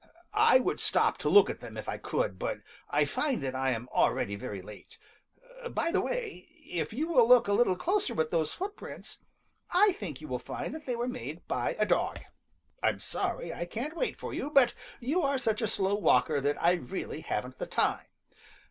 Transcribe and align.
I 0.33 0.59
would 0.59 0.79
stop 0.79 1.19
to 1.19 1.29
look 1.29 1.47
at 1.47 1.59
them 1.59 1.77
if 1.77 1.87
I 1.87 1.99
could, 1.99 2.39
but 2.39 2.61
I 2.89 3.05
find 3.05 3.43
that 3.43 3.53
I 3.53 3.69
am 3.69 3.87
already 3.89 4.35
very 4.35 4.59
late. 4.59 4.97
By 5.69 5.91
the 5.91 6.01
way, 6.01 6.47
if 6.67 6.91
you 6.91 7.09
will 7.09 7.27
look 7.27 7.47
a 7.47 7.53
little 7.53 7.75
closer 7.75 8.19
at 8.19 8.31
those 8.31 8.51
footprints, 8.51 9.19
I 9.69 9.91
think 9.93 10.19
you 10.19 10.27
will 10.27 10.39
find 10.39 10.73
that 10.73 10.87
they 10.87 10.95
were 10.95 11.07
made 11.07 11.47
by 11.47 11.75
a 11.77 11.85
dog. 11.85 12.17
I'm 12.81 12.99
sorry 12.99 13.53
I 13.53 13.65
can't 13.65 13.95
wait 13.95 14.17
for 14.17 14.33
you, 14.33 14.49
but 14.49 14.73
you 14.99 15.21
are 15.21 15.37
such 15.37 15.61
a 15.61 15.67
slow 15.67 15.93
walker 15.93 16.41
that 16.41 16.59
I 16.59 16.71
really 16.71 17.21
haven't 17.21 17.59
the 17.59 17.67
time. 17.67 18.07